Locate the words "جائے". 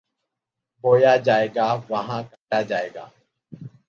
1.15-1.47, 2.61-2.89